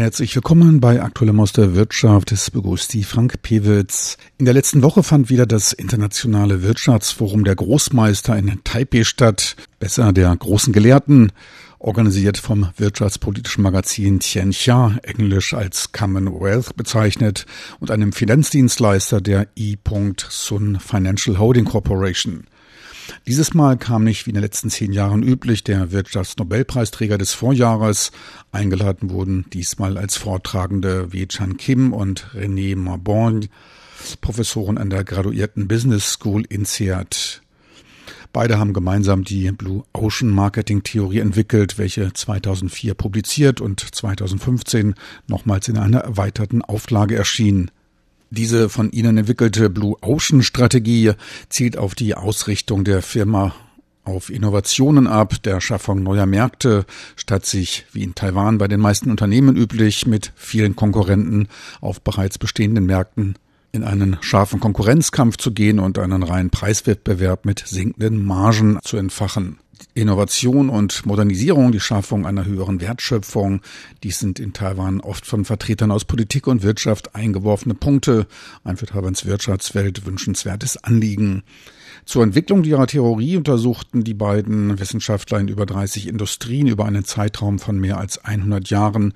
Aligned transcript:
Herzlich 0.00 0.34
willkommen 0.34 0.80
bei 0.80 1.02
Aktuellem 1.02 1.40
aus 1.40 1.52
der 1.52 1.74
Wirtschaft. 1.74 2.32
Es 2.32 2.50
begrüßt 2.50 2.94
die 2.94 3.04
Frank 3.04 3.42
Pewitz. 3.42 4.16
In 4.38 4.46
der 4.46 4.54
letzten 4.54 4.82
Woche 4.82 5.02
fand 5.02 5.28
wieder 5.28 5.44
das 5.44 5.74
internationale 5.74 6.62
Wirtschaftsforum 6.62 7.44
der 7.44 7.54
Großmeister 7.54 8.34
in 8.34 8.64
Taipei 8.64 9.04
statt. 9.04 9.56
Besser 9.78 10.14
der 10.14 10.34
großen 10.34 10.72
Gelehrten 10.72 11.32
organisiert 11.78 12.38
vom 12.38 12.70
wirtschaftspolitischen 12.78 13.62
Magazin 13.62 14.20
Tianxia, 14.20 14.96
englisch 15.02 15.52
als 15.52 15.92
Commonwealth 15.92 16.76
bezeichnet, 16.76 17.44
und 17.78 17.90
einem 17.90 18.14
Finanzdienstleister 18.14 19.20
der 19.20 19.48
E. 19.54 19.76
Sun 20.30 20.80
Financial 20.80 21.38
Holding 21.38 21.66
Corporation. 21.66 22.46
Dieses 23.26 23.54
Mal 23.54 23.76
kam 23.76 24.04
nicht 24.04 24.26
wie 24.26 24.30
in 24.30 24.34
den 24.34 24.42
letzten 24.42 24.70
zehn 24.70 24.92
Jahren 24.92 25.22
üblich 25.22 25.64
der 25.64 25.92
Wirtschaftsnobelpreisträger 25.92 27.18
des 27.18 27.32
Vorjahres. 27.32 28.12
Eingeladen 28.52 29.10
wurden 29.10 29.46
diesmal 29.52 29.96
als 29.96 30.16
Vortragende 30.16 31.12
Wei 31.12 31.26
Chan 31.26 31.56
Kim 31.56 31.92
und 31.92 32.26
René 32.34 32.76
Marbon, 32.76 33.48
Professoren 34.20 34.78
an 34.78 34.90
der 34.90 35.04
graduierten 35.04 35.68
Business 35.68 36.12
School 36.12 36.44
in 36.48 36.64
Seat. 36.64 37.42
Beide 38.32 38.58
haben 38.58 38.72
gemeinsam 38.72 39.24
die 39.24 39.50
Blue 39.50 39.84
Ocean 39.92 40.30
Marketing 40.30 40.84
Theorie 40.84 41.18
entwickelt, 41.18 41.78
welche 41.78 42.12
2004 42.12 42.94
publiziert 42.94 43.60
und 43.60 43.80
2015 43.80 44.94
nochmals 45.26 45.66
in 45.68 45.76
einer 45.76 46.00
erweiterten 46.00 46.62
Auflage 46.62 47.16
erschien. 47.16 47.72
Diese 48.30 48.68
von 48.68 48.92
Ihnen 48.92 49.18
entwickelte 49.18 49.70
Blue 49.70 49.96
Ocean 50.02 50.42
Strategie 50.44 51.12
zielt 51.48 51.76
auf 51.76 51.96
die 51.96 52.14
Ausrichtung 52.14 52.84
der 52.84 53.02
Firma 53.02 53.54
auf 54.04 54.30
Innovationen 54.30 55.08
ab, 55.08 55.42
der 55.42 55.60
Schaffung 55.60 56.02
neuer 56.02 56.26
Märkte, 56.26 56.86
statt 57.16 57.44
sich, 57.44 57.86
wie 57.92 58.04
in 58.04 58.14
Taiwan 58.14 58.58
bei 58.58 58.68
den 58.68 58.80
meisten 58.80 59.10
Unternehmen 59.10 59.56
üblich, 59.56 60.06
mit 60.06 60.32
vielen 60.36 60.76
Konkurrenten 60.76 61.48
auf 61.80 62.00
bereits 62.00 62.38
bestehenden 62.38 62.86
Märkten 62.86 63.34
in 63.72 63.84
einen 63.84 64.16
scharfen 64.20 64.60
Konkurrenzkampf 64.60 65.36
zu 65.36 65.52
gehen 65.52 65.78
und 65.78 65.98
einen 65.98 66.22
reinen 66.22 66.50
Preiswettbewerb 66.50 67.44
mit 67.44 67.64
sinkenden 67.66 68.24
Margen 68.24 68.78
zu 68.82 68.96
entfachen. 68.96 69.58
Innovation 69.94 70.68
und 70.70 71.06
Modernisierung, 71.06 71.72
die 71.72 71.80
Schaffung 71.80 72.26
einer 72.26 72.44
höheren 72.44 72.80
Wertschöpfung, 72.80 73.60
dies 74.02 74.18
sind 74.18 74.38
in 74.38 74.52
Taiwan 74.52 75.00
oft 75.00 75.26
von 75.26 75.44
Vertretern 75.44 75.90
aus 75.90 76.04
Politik 76.04 76.46
und 76.46 76.62
Wirtschaft 76.62 77.14
eingeworfene 77.14 77.74
Punkte, 77.74 78.26
ein 78.64 78.76
für 78.76 78.86
Taiwans 78.86 79.26
Wirtschaftswelt 79.26 80.06
wünschenswertes 80.06 80.82
Anliegen. 80.82 81.42
Zur 82.04 82.22
Entwicklung 82.22 82.64
ihrer 82.64 82.86
Theorie 82.86 83.36
untersuchten 83.36 84.04
die 84.04 84.14
beiden 84.14 84.78
Wissenschaftler 84.78 85.38
in 85.38 85.48
über 85.48 85.66
30 85.66 86.08
Industrien 86.08 86.66
über 86.66 86.84
einen 86.84 87.04
Zeitraum 87.04 87.58
von 87.58 87.78
mehr 87.78 87.98
als 87.98 88.24
100 88.24 88.70
Jahren 88.70 89.12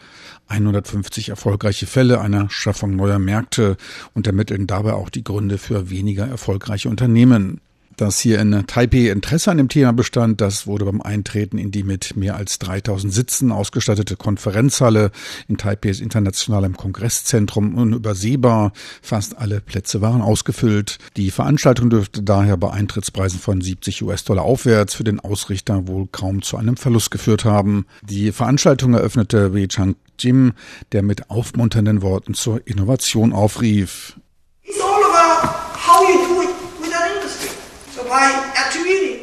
150 0.48 1.31
erfolgreiche 1.31 1.87
Fälle 1.87 2.20
einer 2.20 2.48
Schaffung 2.51 2.95
neuer 2.95 3.19
Märkte 3.19 3.77
und 4.12 4.27
ermitteln 4.27 4.67
dabei 4.67 4.92
auch 4.92 5.09
die 5.09 5.25
Gründe 5.25 5.59
für 5.59 5.91
weniger 5.91 6.27
erfolgreiche 6.27 6.89
Unternehmen 6.89 7.61
dass 7.97 8.19
hier 8.19 8.41
in 8.41 8.67
Taipei 8.67 9.11
Interesse 9.11 9.50
an 9.50 9.59
dem 9.59 9.69
Thema 9.69 9.92
bestand. 9.92 10.41
Das 10.41 10.67
wurde 10.67 10.84
beim 10.84 11.00
Eintreten 11.00 11.59
in 11.59 11.70
die 11.70 11.83
mit 11.83 12.17
mehr 12.17 12.36
als 12.36 12.59
3000 12.59 13.12
Sitzen 13.12 13.53
ausgestattete 13.53 14.17
Konferenzhalle 14.17 15.11
in 15.48 15.56
Taipei's 15.56 16.01
internationalem 16.01 16.77
Kongresszentrum 16.77 17.75
unübersehbar. 17.75 18.73
Fast 19.03 19.39
alle 19.39 19.61
Plätze 19.61 20.01
waren 20.01 20.23
ausgefüllt. 20.23 20.98
Die 21.17 21.31
Veranstaltung 21.31 21.91
dürfte 21.91 22.23
daher 22.23 22.56
bei 22.56 22.70
Eintrittspreisen 22.70 23.39
von 23.39 23.61
70 23.61 24.03
US-Dollar 24.03 24.45
aufwärts 24.45 24.95
für 24.95 25.05
den 25.05 25.20
Ausrichter 25.20 25.86
wohl 25.89 26.06
kaum 26.11 26.42
zu 26.42 26.56
einem 26.56 26.77
Verlust 26.77 27.11
geführt 27.11 27.45
haben. 27.45 27.86
Die 28.02 28.33
Veranstaltung 28.33 28.95
eröffnete 28.95 29.55
Wei 29.55 29.67
Chang 29.67 29.96
Jim, 30.19 30.52
der 30.92 31.02
mit 31.02 31.30
aufmunternden 31.30 32.02
Worten 32.02 32.35
zur 32.35 32.67
Innovation 32.67 33.33
aufrief. 33.33 34.19
It's 34.63 34.80
all 34.80 35.05
about 35.05 35.48
how 35.77 36.08
you 36.08 36.29
do 36.29 36.33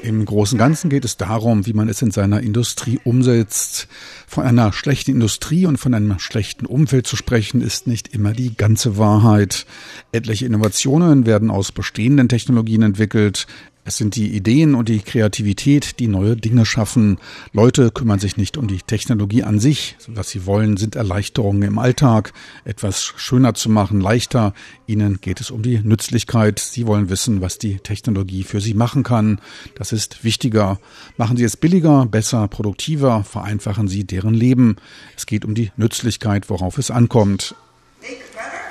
im 0.04 0.26
Großen 0.26 0.56
und 0.56 0.60
Ganzen 0.60 0.90
geht 0.90 1.06
es 1.06 1.18
darum, 1.18 1.66
wie 1.66 1.74
man 1.74 1.90
es 1.90 2.02
in 2.02 2.12
seiner 2.12 2.42
Industrie 2.42 3.00
umsetzt. 3.04 3.88
Von 4.28 4.46
einer 4.46 4.74
schlechten 4.74 5.12
Industrie 5.12 5.66
und 5.66 5.78
von 5.78 5.94
einem 5.94 6.20
schlechten 6.20 6.66
Umfeld 6.66 7.08
zu 7.08 7.16
sprechen, 7.16 7.62
ist 7.62 7.88
nicht 7.88 8.14
immer 8.14 8.34
die 8.34 8.56
ganze 8.56 8.98
Wahrheit. 8.98 9.66
Etliche 10.12 10.46
Innovationen 10.46 11.26
werden 11.26 11.50
aus 11.50 11.72
bestehenden 11.72 12.30
Technologien 12.30 12.82
entwickelt. 12.82 13.48
Es 13.84 13.98
sind 13.98 14.16
die 14.16 14.36
Ideen 14.36 14.76
und 14.76 14.90
die 14.90 15.00
Kreativität, 15.00 16.00
die 16.00 16.08
neue 16.08 16.36
Dinge 16.36 16.68
schaffen. 16.68 17.18
Leute 17.52 17.90
kümmern 17.90 18.20
sich 18.20 18.38
nicht 18.38 18.56
um 18.56 18.68
die 18.68 18.78
Technologie 18.78 19.44
an 19.44 19.60
sich. 19.60 19.98
Was 20.08 20.30
sie 20.30 20.46
wollen, 20.46 20.78
sind 20.78 20.96
Erleichterungen 20.96 21.64
im 21.64 21.80
Alltag, 21.80 22.32
etwas 22.64 23.02
schöner 23.02 23.56
zu 23.56 23.70
machen, 23.70 24.00
leichter. 24.00 24.54
Ihnen 24.86 25.20
geht 25.20 25.42
es 25.42 25.50
um 25.50 25.64
die 25.64 25.80
Nützlichkeit. 25.80 26.60
Sie 26.60 26.86
wollen 26.86 27.10
wissen, 27.10 27.42
was 27.42 27.58
die 27.58 27.78
Technologie 27.80 28.44
für 28.44 28.62
sie 28.62 28.76
machen 28.76 29.02
kann. 29.02 29.42
Das 29.76 29.94
ist 29.94 30.24
wichtiger. 30.24 30.80
Machen 31.18 31.38
Sie 31.38 31.44
es 31.44 31.58
billiger, 31.58 32.06
besser, 32.06 32.48
produktiver, 32.48 33.24
vereinfachen 33.24 33.88
Sie 33.88 34.04
deren 34.04 34.36
Leben. 34.36 34.76
Es 35.18 35.26
geht 35.26 35.44
um 35.44 35.56
die 35.56 35.72
Nützlichkeit, 35.76 36.52
worauf 36.52 36.78
es 36.78 36.92
ankommt. 36.92 37.56
Make 38.00 38.14
it 38.14 38.32
better, 38.34 38.62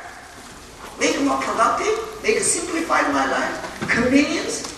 make 1.00 1.18
it 1.18 1.26
more 1.26 1.40
productive, 1.40 1.98
make 2.22 2.36
it 2.36 2.44
simplify 2.44 3.02
my 3.12 3.26
life, 3.26 3.60
convenience. 3.88 4.69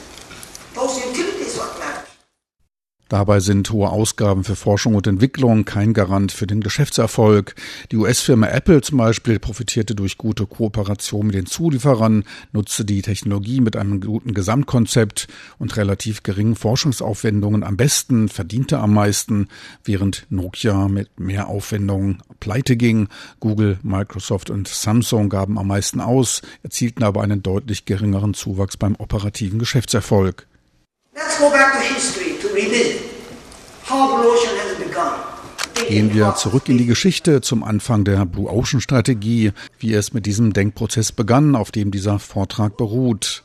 Dabei 3.12 3.40
sind 3.40 3.70
hohe 3.70 3.90
Ausgaben 3.90 4.42
für 4.42 4.56
Forschung 4.56 4.94
und 4.94 5.06
Entwicklung 5.06 5.66
kein 5.66 5.92
Garant 5.92 6.32
für 6.32 6.46
den 6.46 6.62
Geschäftserfolg. 6.62 7.54
Die 7.90 7.98
US-Firma 7.98 8.48
Apple 8.48 8.80
zum 8.80 8.96
Beispiel 8.96 9.38
profitierte 9.38 9.94
durch 9.94 10.16
gute 10.16 10.46
Kooperation 10.46 11.26
mit 11.26 11.34
den 11.34 11.44
Zulieferern, 11.44 12.24
nutzte 12.52 12.86
die 12.86 13.02
Technologie 13.02 13.60
mit 13.60 13.76
einem 13.76 14.00
guten 14.00 14.32
Gesamtkonzept 14.32 15.28
und 15.58 15.76
relativ 15.76 16.22
geringen 16.22 16.56
Forschungsaufwendungen 16.56 17.64
am 17.64 17.76
besten, 17.76 18.30
verdiente 18.30 18.78
am 18.78 18.94
meisten, 18.94 19.48
während 19.84 20.24
Nokia 20.30 20.88
mit 20.88 21.20
mehr 21.20 21.48
Aufwendungen 21.48 22.22
pleite 22.40 22.78
ging. 22.78 23.08
Google, 23.40 23.78
Microsoft 23.82 24.48
und 24.48 24.68
Samsung 24.68 25.28
gaben 25.28 25.58
am 25.58 25.66
meisten 25.66 26.00
aus, 26.00 26.40
erzielten 26.62 27.02
aber 27.02 27.20
einen 27.20 27.42
deutlich 27.42 27.84
geringeren 27.84 28.32
Zuwachs 28.32 28.78
beim 28.78 28.96
operativen 28.96 29.58
Geschäftserfolg. 29.58 30.46
Gehen 35.88 36.14
wir 36.14 36.34
zurück 36.36 36.68
in 36.68 36.78
die 36.78 36.86
Geschichte 36.86 37.40
zum 37.40 37.64
Anfang 37.64 38.04
der 38.04 38.24
Blue 38.24 38.48
Ocean 38.48 38.80
Strategie, 38.80 39.52
wie 39.78 39.92
es 39.92 40.14
mit 40.14 40.26
diesem 40.26 40.52
Denkprozess 40.52 41.12
begann, 41.12 41.54
auf 41.56 41.70
dem 41.70 41.90
dieser 41.90 42.18
Vortrag 42.18 42.76
beruht. 42.76 43.42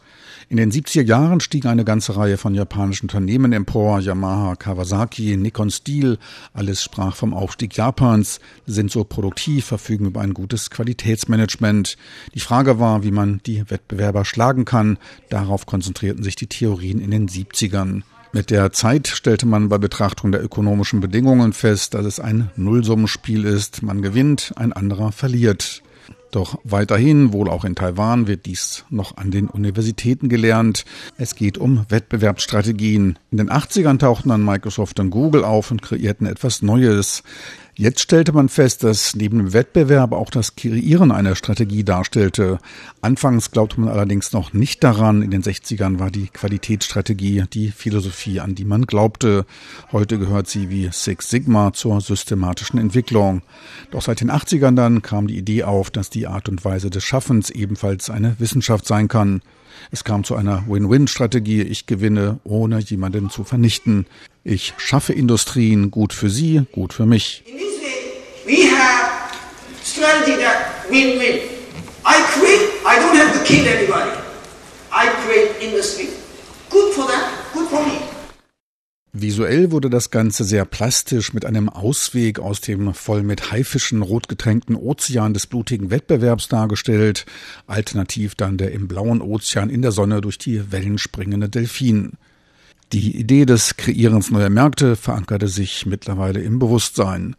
In 0.49 0.55
den 0.55 0.71
70er 0.71 1.03
Jahren 1.03 1.41
stiegen 1.41 1.67
eine 1.67 1.83
ganze 1.83 2.15
Reihe 2.15 2.37
von 2.37 2.55
japanischen 2.55 3.07
Unternehmen 3.07 3.51
empor, 3.51 3.99
Yamaha, 3.99 4.55
Kawasaki, 4.55 5.35
Nikon 5.35 5.69
Steel, 5.69 6.17
alles 6.53 6.81
sprach 6.81 7.17
vom 7.17 7.33
Aufstieg 7.33 7.75
Japans, 7.75 8.39
sind 8.65 8.89
so 8.89 9.03
produktiv, 9.03 9.65
verfügen 9.65 10.05
über 10.05 10.21
ein 10.21 10.33
gutes 10.33 10.69
Qualitätsmanagement. 10.69 11.97
Die 12.33 12.39
Frage 12.39 12.79
war, 12.79 13.03
wie 13.03 13.11
man 13.11 13.41
die 13.45 13.69
Wettbewerber 13.69 14.23
schlagen 14.23 14.63
kann. 14.63 14.97
Darauf 15.29 15.65
konzentrierten 15.65 16.23
sich 16.23 16.37
die 16.37 16.47
Theorien 16.47 17.01
in 17.01 17.11
den 17.11 17.27
70ern. 17.27 18.03
Mit 18.31 18.49
der 18.49 18.71
Zeit 18.71 19.09
stellte 19.09 19.47
man 19.47 19.67
bei 19.67 19.77
Betrachtung 19.77 20.31
der 20.31 20.41
ökonomischen 20.41 21.01
Bedingungen 21.01 21.51
fest, 21.51 21.93
dass 21.93 22.05
es 22.05 22.21
ein 22.21 22.51
Nullsummenspiel 22.55 23.43
ist. 23.43 23.83
Man 23.83 24.01
gewinnt, 24.01 24.53
ein 24.55 24.71
anderer 24.71 25.11
verliert. 25.11 25.81
Doch 26.31 26.59
weiterhin, 26.63 27.31
wohl 27.31 27.49
auch 27.49 27.63
in 27.63 27.75
Taiwan, 27.75 28.27
wird 28.27 28.45
dies 28.45 28.85
noch 28.89 29.17
an 29.17 29.31
den 29.31 29.47
Universitäten 29.47 30.29
gelernt. 30.29 30.85
Es 31.17 31.35
geht 31.35 31.57
um 31.57 31.85
Wettbewerbsstrategien. 31.89 33.17
In 33.31 33.37
den 33.37 33.49
80ern 33.49 33.99
tauchten 33.99 34.29
dann 34.29 34.43
Microsoft 34.43 34.99
und 34.99 35.09
Google 35.09 35.43
auf 35.43 35.71
und 35.71 35.81
kreierten 35.81 36.27
etwas 36.27 36.61
Neues. 36.61 37.23
Jetzt 37.79 37.99
stellte 37.99 38.33
man 38.33 38.49
fest, 38.49 38.83
dass 38.83 39.15
neben 39.15 39.37
dem 39.37 39.53
Wettbewerb 39.53 40.11
auch 40.11 40.31
das 40.31 40.55
Kreieren 40.55 41.11
einer 41.11 41.35
Strategie 41.35 41.83
darstellte. 41.83 42.57
Anfangs 43.01 43.51
glaubte 43.51 43.79
man 43.79 43.89
allerdings 43.89 44.33
noch 44.33 44.51
nicht 44.51 44.83
daran. 44.83 45.21
In 45.21 45.29
den 45.29 45.43
60ern 45.43 45.99
war 45.99 46.09
die 46.09 46.25
Qualitätsstrategie 46.25 47.43
die 47.53 47.69
Philosophie, 47.69 48.39
an 48.39 48.55
die 48.55 48.65
man 48.65 48.87
glaubte. 48.87 49.45
Heute 49.91 50.17
gehört 50.17 50.47
sie 50.47 50.71
wie 50.71 50.89
Six 50.91 51.29
Sigma 51.29 51.71
zur 51.71 52.01
systematischen 52.01 52.79
Entwicklung. 52.79 53.43
Doch 53.91 54.01
seit 54.01 54.21
den 54.21 54.31
80ern 54.31 54.73
dann 54.73 55.03
kam 55.03 55.27
die 55.27 55.37
Idee 55.37 55.63
auf, 55.63 55.91
dass 55.91 56.09
die 56.09 56.25
Art 56.25 56.49
und 56.49 56.65
Weise 56.65 56.89
des 56.89 57.03
Schaffens 57.03 57.51
ebenfalls 57.51 58.09
eine 58.09 58.39
Wissenschaft 58.39 58.87
sein 58.87 59.07
kann. 59.07 59.43
Es 59.91 60.03
kam 60.03 60.23
zu 60.23 60.35
einer 60.35 60.63
Win-Win-Strategie. 60.67 61.61
Ich 61.61 61.85
gewinne, 61.85 62.39
ohne 62.43 62.79
jemanden 62.79 63.29
zu 63.29 63.43
vernichten. 63.43 64.05
Ich 64.43 64.73
schaffe 64.77 65.13
Industrien 65.13 65.91
gut 65.91 66.13
für 66.13 66.29
Sie, 66.29 66.61
gut 66.71 66.93
für 66.93 67.05
mich. 67.05 67.43
We 68.45 68.69
have 68.71 69.33
strategy 69.83 70.37
that 70.37 70.89
win-win. 70.89 71.41
I 72.05 72.15
create, 72.31 72.69
I 72.85 72.95
don't 72.95 73.17
have 73.17 73.37
to 73.37 73.43
kill 73.43 73.67
anybody. 73.67 74.11
I 74.89 75.07
create 75.25 75.61
industry. 75.61 76.07
Good 76.69 76.93
for 76.93 77.07
them, 77.07 77.21
good 77.53 77.67
for 77.67 77.85
me. 77.85 78.06
Visuell 79.19 79.71
wurde 79.71 79.89
das 79.89 80.11
Ganze 80.11 80.43
sehr 80.43 80.63
plastisch 80.63 81.33
mit 81.33 81.43
einem 81.43 81.69
Ausweg 81.69 82.37
aus 82.37 82.61
dem 82.61 82.93
voll 82.93 83.23
mit 83.23 83.51
Haifischen 83.51 84.03
rotgetränkten 84.03 84.75
Ozean 84.75 85.33
des 85.33 85.47
blutigen 85.47 85.89
Wettbewerbs 85.89 86.49
dargestellt, 86.49 87.25
alternativ 87.65 88.35
dann 88.35 88.57
der 88.57 88.73
im 88.73 88.87
blauen 88.87 89.21
Ozean 89.21 89.71
in 89.71 89.81
der 89.81 89.91
Sonne 89.91 90.21
durch 90.21 90.37
die 90.37 90.71
Wellen 90.71 90.99
springende 90.99 91.49
Delfin. 91.49 92.13
Die 92.93 93.17
Idee 93.17 93.45
des 93.45 93.75
Kreierens 93.75 94.31
neuer 94.31 94.49
Märkte 94.49 94.95
verankerte 94.95 95.49
sich 95.49 95.85
mittlerweile 95.85 96.39
im 96.39 96.57
Bewusstsein. 96.57 97.35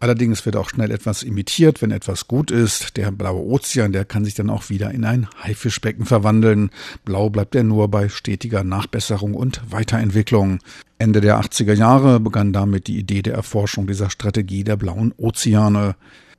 Allerdings 0.00 0.46
wird 0.46 0.56
auch 0.56 0.70
schnell 0.70 0.90
etwas 0.90 1.22
imitiert, 1.22 1.82
wenn 1.82 1.90
etwas 1.90 2.28
gut 2.28 2.50
ist. 2.50 2.96
Der 2.96 3.10
blaue 3.10 3.44
Ozean, 3.44 3.92
der 3.92 4.06
kann 4.06 4.24
sich 4.24 4.34
dann 4.34 4.48
auch 4.48 4.70
wieder 4.70 4.92
in 4.92 5.04
ein 5.04 5.28
Haifischbecken 5.42 6.06
verwandeln. 6.06 6.70
Blau 7.04 7.28
bleibt 7.28 7.54
er 7.54 7.62
nur 7.62 7.88
bei 7.88 8.08
stetiger 8.08 8.64
Nachbesserung 8.64 9.34
und 9.34 9.60
Weiterentwicklung. 9.68 10.60
Ende 10.96 11.20
der 11.20 11.38
80er 11.42 11.74
Jahre 11.74 12.18
begann 12.18 12.54
damit 12.54 12.86
die 12.86 12.98
Idee 12.98 13.20
der 13.20 13.34
Erforschung 13.34 13.86
dieser 13.86 14.08
Strategie 14.08 14.64
der 14.64 14.76
blauen 14.76 15.12
Ozeane. 15.18 15.96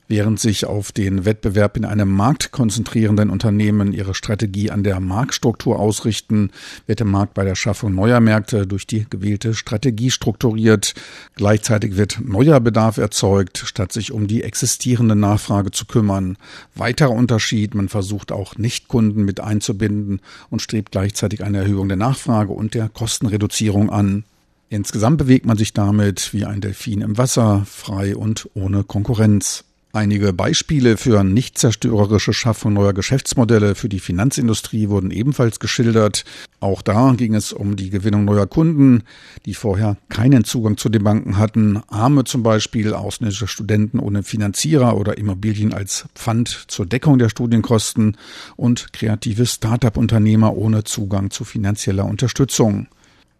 Während 0.09 0.39
sich 0.39 0.65
auf 0.65 0.93
den 0.93 1.25
Wettbewerb 1.25 1.75
in 1.75 1.83
einem 1.83 2.09
Markt 2.09 2.51
konzentrierenden 2.51 3.29
Unternehmen 3.29 3.91
ihre 3.91 4.15
Strategie 4.15 4.71
an 4.71 4.83
der 4.83 5.01
Marktstruktur 5.01 5.79
ausrichten, 5.79 6.51
wird 6.85 6.99
der 6.99 7.05
Markt 7.05 7.33
bei 7.33 7.43
der 7.43 7.55
Schaffung 7.55 7.93
neuer 7.93 8.21
Märkte 8.21 8.65
durch 8.65 8.87
die 8.87 9.05
gewählte 9.09 9.53
Strategie 9.53 10.09
strukturiert. 10.09 10.93
Gleichzeitig 11.35 11.97
wird 11.97 12.21
neuer 12.23 12.61
Bedarf 12.61 12.97
erzeugt, 12.97 13.63
statt 13.65 13.91
sich 13.91 14.13
um 14.13 14.27
die 14.27 14.43
existierende 14.43 15.17
Nachfrage 15.17 15.71
zu 15.71 15.83
kümmern. 15.83 16.37
Weiterer 16.73 17.11
Unterschied, 17.11 17.75
man 17.75 17.89
versucht 17.89 18.31
auch 18.31 18.55
Nichtkunden 18.55 19.25
mit 19.25 19.41
einzubinden 19.41 20.21
und 20.49 20.61
strebt 20.61 20.93
gleichzeitig 20.93 21.43
eine 21.43 21.57
Erhöhung 21.57 21.89
der 21.89 21.97
Nachfrage 21.97 22.53
und 22.53 22.75
der 22.75 22.87
Kostenreduzierung 22.87 23.89
an. 23.89 24.23
Insgesamt 24.69 25.17
bewegt 25.17 25.45
man 25.45 25.57
sich 25.57 25.73
damit 25.73 26.33
wie 26.33 26.45
ein 26.45 26.61
Delfin 26.61 27.01
im 27.01 27.17
Wasser, 27.17 27.65
frei 27.65 28.15
und 28.15 28.49
ohne 28.53 28.85
Konkurrenz. 28.85 29.65
Einige 29.97 30.31
Beispiele 30.31 30.95
für 30.95 31.23
nicht 31.23 31.57
zerstörerische 31.57 32.31
Schaffung 32.31 32.73
neuer 32.73 32.93
Geschäftsmodelle 32.93 33.73
für 33.73 33.89
die 33.89 33.99
Finanzindustrie 33.99 34.89
wurden 34.89 35.09
ebenfalls 35.09 35.59
geschildert. 35.59 36.23
Auch 36.59 36.83
da 36.83 37.15
ging 37.17 37.33
es 37.33 37.51
um 37.51 37.75
die 37.75 37.89
Gewinnung 37.89 38.23
neuer 38.23 38.45
Kunden, 38.45 39.01
die 39.47 39.55
vorher 39.55 39.97
keinen 40.09 40.43
Zugang 40.43 40.77
zu 40.77 40.89
den 40.89 41.03
Banken 41.03 41.39
hatten. 41.39 41.81
Arme 41.87 42.25
zum 42.25 42.43
Beispiel, 42.43 42.93
ausländische 42.93 43.47
Studenten 43.47 43.97
ohne 43.97 44.21
Finanzierer 44.21 44.95
oder 44.97 45.17
Immobilien 45.17 45.73
als 45.73 46.05
Pfand 46.13 46.65
zur 46.67 46.85
Deckung 46.85 47.17
der 47.17 47.29
Studienkosten 47.29 48.17
und 48.55 48.93
kreative 48.93 49.47
Start-up-Unternehmer 49.47 50.55
ohne 50.55 50.83
Zugang 50.83 51.31
zu 51.31 51.43
finanzieller 51.43 52.05
Unterstützung. 52.05 52.85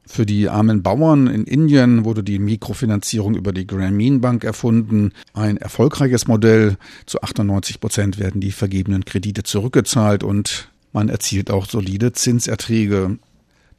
Für 0.08 0.26
die 0.26 0.48
armen 0.48 0.84
Bauern 0.84 1.28
in 1.28 1.44
Indien 1.44 2.06
wurde 2.06 2.24
die 2.24 2.40
Mikrofinanzierung 2.40 3.36
über 3.36 3.52
die 3.52 3.68
Grameen 3.68 4.22
Bank 4.22 4.46
erfunden. 4.46 5.12
Ein 5.34 5.58
erfolgreiches 5.58 6.28
Modell. 6.28 6.78
Zu 7.06 7.22
98 7.22 7.82
Prozent 7.82 8.18
werden 8.18 8.40
die 8.40 8.52
vergebenen 8.52 9.04
Kredite 9.04 9.44
zurückgezahlt 9.44 10.24
und 10.24 10.72
man 10.94 11.10
erzielt 11.10 11.52
auch 11.52 11.66
solide 11.66 12.14
Zinserträge. 12.14 13.20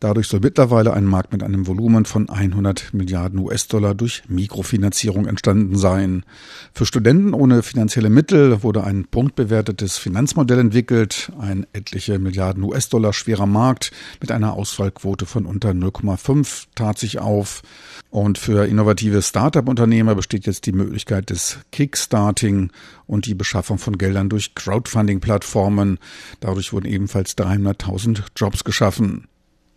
Dadurch 0.00 0.28
soll 0.28 0.38
mittlerweile 0.40 0.92
ein 0.94 1.04
Markt 1.04 1.32
mit 1.32 1.42
einem 1.42 1.66
Volumen 1.66 2.04
von 2.04 2.28
100 2.28 2.94
Milliarden 2.94 3.40
US-Dollar 3.40 3.96
durch 3.96 4.22
Mikrofinanzierung 4.28 5.26
entstanden 5.26 5.76
sein. 5.76 6.24
Für 6.72 6.86
Studenten 6.86 7.34
ohne 7.34 7.64
finanzielle 7.64 8.08
Mittel 8.08 8.62
wurde 8.62 8.84
ein 8.84 9.06
punktbewertetes 9.06 9.98
Finanzmodell 9.98 10.60
entwickelt, 10.60 11.32
ein 11.40 11.66
etliche 11.72 12.20
Milliarden 12.20 12.62
US-Dollar 12.62 13.12
schwerer 13.12 13.46
Markt 13.46 13.90
mit 14.20 14.30
einer 14.30 14.52
Ausfallquote 14.52 15.26
von 15.26 15.46
unter 15.46 15.70
0,5 15.70 16.66
tat 16.76 16.98
sich 16.98 17.18
auf. 17.18 17.62
Und 18.10 18.38
für 18.38 18.66
innovative 18.66 19.20
Start-up-Unternehmer 19.20 20.14
besteht 20.14 20.46
jetzt 20.46 20.66
die 20.66 20.72
Möglichkeit 20.72 21.30
des 21.30 21.58
Kickstarting 21.72 22.70
und 23.06 23.26
die 23.26 23.34
Beschaffung 23.34 23.78
von 23.78 23.98
Geldern 23.98 24.28
durch 24.28 24.54
Crowdfunding-Plattformen. 24.54 25.98
Dadurch 26.38 26.72
wurden 26.72 26.86
ebenfalls 26.86 27.36
300.000 27.36 28.22
Jobs 28.36 28.62
geschaffen. 28.62 29.26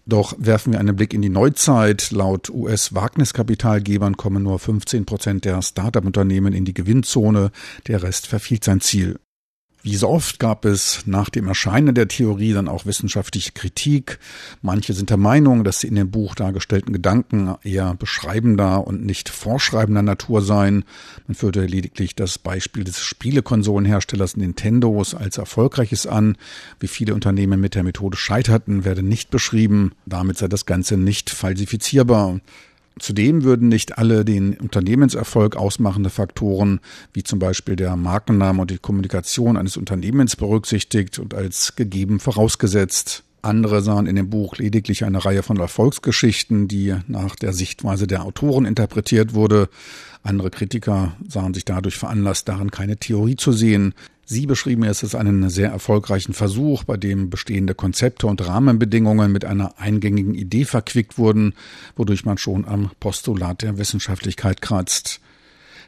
Doch 0.06 0.33
werfen 0.38 0.74
wir 0.74 0.80
einen 0.80 0.95
Blick 0.95 1.13
in 1.13 1.21
die 1.21 1.30
Neuzeit. 1.30 2.12
Laut 2.12 2.50
US-Wagniskapitalgebern 2.50 4.18
kommen 4.18 4.44
nur 4.44 4.59
15 4.59 5.06
Prozent 5.06 5.45
der 5.45 5.62
Start-up-Unternehmen 5.62 6.53
in 6.53 6.65
die 6.65 6.74
Gewinnzone. 6.74 7.51
Der 7.88 8.03
Rest 8.03 8.27
verfiehlt 8.27 8.63
sein 8.63 8.81
Ziel. 8.81 9.19
Wie 9.83 9.95
so 9.95 10.10
oft 10.10 10.39
gab 10.39 10.66
es 10.66 11.07
nach 11.07 11.30
dem 11.30 11.48
Erscheinen 11.48 11.95
der 11.95 12.07
Theorie 12.07 12.54
dann 12.54 12.68
auch 12.68 12.86
wissenschaftliche 12.86 13.51
Kritik. 13.54 14.19
Manche 14.62 14.94
sind 14.94 15.10
der 15.10 15.18
Meinung, 15.18 15.63
dass 15.63 15.80
die 15.80 15.88
in 15.88 15.95
dem 15.95 16.12
Buch 16.12 16.36
dargestellten 16.36 16.94
Gedanken 16.94 17.56
eher 17.63 17.95
beschreibender 17.95 18.86
und 18.86 19.04
nicht 19.04 19.30
vorschreibender 19.30 20.04
Natur 20.04 20.44
seien. 20.44 20.86
Man 21.25 21.33
führte 21.33 21.66
lediglich 21.66 22.16
das 22.16 22.38
Beispiel 22.38 22.83
des 22.83 23.00
Spielekonsolenherstellers 23.00 24.38
Nintendos 24.38 25.16
als 25.16 25.39
erfolgreiches 25.39 26.06
an. 26.06 26.38
Wie 26.80 26.88
viele 26.88 27.16
Unternehmen 27.16 27.60
mit 27.60 27.74
der 27.74 27.83
Methode 27.83 28.18
scheiterten, 28.18 28.86
werde 28.86 29.01
nicht 29.01 29.31
beschrieben. 29.31 29.94
Damit 30.06 30.38
sei 30.38 30.48
das 30.48 30.68
Ganze 30.68 30.95
nicht 30.95 31.31
falsifizierbar. 31.31 32.39
Zudem 32.99 33.43
würden 33.43 33.69
nicht 33.69 33.97
alle 33.97 34.25
den 34.25 34.55
Unternehmenserfolg 34.55 35.55
ausmachende 35.55 36.09
Faktoren, 36.09 36.81
wie 37.13 37.23
zum 37.23 37.39
Beispiel 37.39 37.75
der 37.75 37.95
Markenname 37.95 38.61
und 38.61 38.71
die 38.71 38.77
Kommunikation 38.77 39.57
eines 39.57 39.77
Unternehmens 39.77 40.35
berücksichtigt 40.35 41.17
und 41.17 41.33
als 41.33 41.75
gegeben 41.75 42.19
vorausgesetzt. 42.19 43.23
Andere 43.41 43.81
sahen 43.81 44.05
in 44.05 44.15
dem 44.15 44.29
Buch 44.29 44.57
lediglich 44.57 45.03
eine 45.03 45.25
Reihe 45.25 45.41
von 45.41 45.57
Erfolgsgeschichten, 45.57 46.67
die 46.67 46.95
nach 47.07 47.35
der 47.35 47.53
Sichtweise 47.53 48.05
der 48.05 48.23
Autoren 48.23 48.65
interpretiert 48.65 49.33
wurde. 49.33 49.67
Andere 50.21 50.51
Kritiker 50.51 51.13
sahen 51.27 51.55
sich 51.55 51.65
dadurch 51.65 51.97
veranlasst, 51.97 52.47
darin 52.47 52.69
keine 52.69 52.97
Theorie 52.97 53.37
zu 53.37 53.51
sehen. 53.51 53.95
Sie 54.25 54.45
beschrieben 54.45 54.83
es 54.83 55.03
als 55.03 55.15
einen 55.15 55.50
sehr 55.50 55.69
erfolgreichen 55.71 56.33
Versuch, 56.33 56.83
bei 56.83 56.95
dem 56.97 57.29
bestehende 57.29 57.75
Konzepte 57.75 58.27
und 58.27 58.45
Rahmenbedingungen 58.45 59.31
mit 59.31 59.45
einer 59.45 59.77
eingängigen 59.79 60.35
Idee 60.35 60.65
verquickt 60.65 61.18
wurden, 61.18 61.53
wodurch 61.95 62.23
man 62.23 62.38
schon 62.38 62.65
am 62.65 62.91
Postulat 63.00 63.62
der 63.62 63.77
Wissenschaftlichkeit 63.77 64.62
kratzt. 64.62 65.19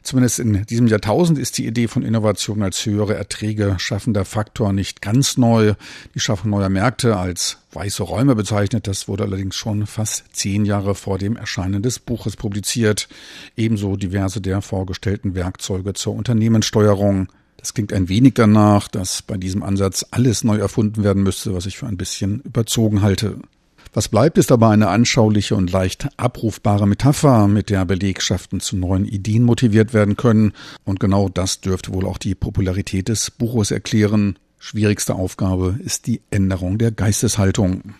Zumindest 0.04 0.40
in 0.40 0.66
diesem 0.66 0.88
Jahrtausend 0.88 1.40
ist 1.40 1.58
die 1.58 1.66
Idee 1.66 1.88
von 1.88 2.04
Innovation 2.04 2.62
als 2.62 2.86
höhere 2.86 3.16
Erträge 3.16 3.78
schaffender 3.80 4.26
Faktor 4.26 4.74
nicht 4.74 5.02
ganz 5.02 5.38
neu. 5.38 5.76
Die 6.14 6.20
Schaffung 6.20 6.52
neuer 6.52 6.68
Märkte 6.68 7.16
als 7.16 7.60
weiße 7.72 8.04
Räume 8.04 8.36
bezeichnet, 8.36 8.86
das 8.88 9.08
wurde 9.08 9.24
allerdings 9.24 9.56
schon 9.56 9.88
fast 9.88 10.26
zehn 10.34 10.66
Jahre 10.66 10.94
vor 10.94 11.18
dem 11.20 11.38
Erscheinen 11.38 11.82
des 11.82 12.00
Buches 12.00 12.36
publiziert. 12.36 13.08
Ebenso 13.56 13.96
diverse 13.96 14.42
der 14.42 14.62
vorgestellten 14.62 15.36
Werkzeuge 15.36 15.94
zur 15.94 16.16
Unternehmenssteuerung. 16.16 17.30
Das 17.64 17.74
klingt 17.74 17.94
ein 17.94 18.10
wenig 18.10 18.34
danach, 18.34 18.90
dass 18.90 19.22
bei 19.22 19.38
diesem 19.38 19.64
Ansatz 19.64 20.06
alles 20.12 20.44
neu 20.44 20.58
erfunden 20.58 21.06
werden 21.06 21.24
müsste, 21.24 21.56
was 21.56 21.66
ich 21.66 21.78
für 21.78 21.88
ein 21.88 21.96
bisschen 21.96 22.42
überzogen 22.42 23.02
halte. 23.02 23.38
Was 23.94 24.10
bleibt, 24.10 24.38
ist 24.38 24.52
aber 24.52 24.68
eine 24.68 24.90
anschauliche 24.90 25.56
und 25.56 25.72
leicht 25.72 26.10
abrufbare 26.18 26.86
Metapher, 26.86 27.48
mit 27.48 27.70
der 27.70 27.86
Belegschaften 27.86 28.60
zu 28.60 28.76
neuen 28.76 29.06
Ideen 29.06 29.44
motiviert 29.44 29.94
werden 29.94 30.18
können. 30.18 30.52
Und 30.84 31.00
genau 31.00 31.30
das 31.30 31.62
dürfte 31.62 31.94
wohl 31.94 32.06
auch 32.06 32.18
die 32.18 32.36
Popularität 32.36 33.08
des 33.08 33.32
Buches 33.32 33.72
erklären. 33.72 34.38
Schwierigste 34.60 35.16
Aufgabe 35.16 35.80
ist 35.82 36.06
die 36.06 36.20
Änderung 36.32 36.78
der 36.78 36.92
Geisteshaltung. 36.92 37.94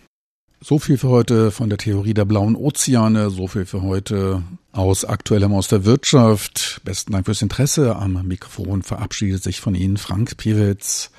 So 0.66 0.78
viel 0.78 0.96
für 0.96 1.10
heute 1.10 1.50
von 1.50 1.68
der 1.68 1.76
Theorie 1.76 2.14
der 2.14 2.24
blauen 2.24 2.56
Ozeane, 2.56 3.28
so 3.28 3.48
viel 3.48 3.66
für 3.66 3.82
heute 3.82 4.42
aus 4.72 5.04
aktuellem 5.04 5.52
aus 5.52 5.68
der 5.68 5.84
Wirtschaft. 5.84 6.80
Besten 6.84 7.12
Dank 7.12 7.26
fürs 7.26 7.42
Interesse. 7.42 7.96
Am 7.96 8.26
Mikrofon 8.26 8.82
verabschiedet 8.82 9.42
sich 9.42 9.60
von 9.60 9.74
Ihnen 9.74 9.98
Frank 9.98 10.38
Piewitz. 10.38 11.10